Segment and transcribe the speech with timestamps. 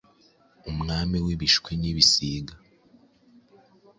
[0.71, 2.53] umwami w’ibishwi n’ibisiga!